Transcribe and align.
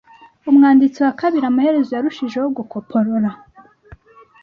Umwanditsi 0.49 0.97
wa 1.05 1.13
kabiri 1.21 1.45
amaherezo 1.47 1.91
yarushijeho 1.93 2.47
gukoporora 2.57 3.29